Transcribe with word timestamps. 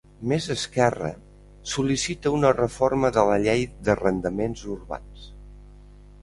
Més 0.29 0.45
Esquerra 0.53 1.09
sol·licita 1.73 2.31
una 2.37 2.51
reforma 2.55 3.11
de 3.19 3.27
la 3.35 3.37
Llei 3.45 3.67
d'Arrendaments 3.91 4.65
Urbans 4.79 5.29